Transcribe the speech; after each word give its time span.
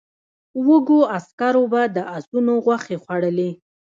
وږو 0.67 0.99
عسکرو 1.17 1.63
به 1.71 1.81
د 1.95 1.97
آسونو 2.17 2.53
غوښې 2.65 2.97
خوړلې. 3.03 3.49